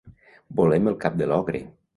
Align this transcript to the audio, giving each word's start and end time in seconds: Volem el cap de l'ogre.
Volem 0.61 0.89
el 0.93 0.97
cap 1.05 1.23
de 1.23 1.31
l'ogre. 1.33 1.65